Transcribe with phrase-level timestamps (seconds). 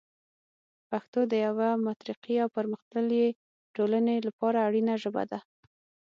[0.89, 3.25] پښتو د یوه مترقي او پرمختللي
[3.75, 5.39] ټولنې لپاره اړینه ژبه ده.